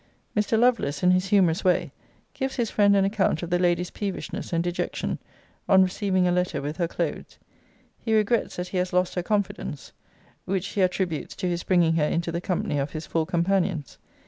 Mr. 0.35 0.57
Lovelace, 0.57 1.03
in 1.03 1.11
his 1.11 1.27
humourous 1.27 1.63
way, 1.63 1.91
gives 2.33 2.55
his 2.55 2.71
friend 2.71 2.95
an 2.95 3.05
account 3.05 3.43
of 3.43 3.51
the 3.51 3.59
Lady's 3.59 3.91
peevishness 3.91 4.51
and 4.51 4.63
dejection, 4.63 5.19
on 5.69 5.83
receiving 5.83 6.27
a 6.27 6.31
letter 6.31 6.59
with 6.59 6.77
her 6.77 6.87
clothes. 6.87 7.37
He 7.99 8.15
regrets 8.15 8.55
that 8.55 8.69
he 8.69 8.77
has 8.77 8.93
lost 8.93 9.13
her 9.13 9.21
confidence; 9.21 9.91
which 10.45 10.69
he 10.69 10.81
attributes 10.81 11.35
to 11.35 11.47
his 11.47 11.61
bringing 11.61 11.97
her 11.97 12.07
into 12.07 12.31
the 12.31 12.41
company 12.41 12.79
of 12.79 12.93
his 12.93 13.05
four 13.05 13.27
companions. 13.27 13.99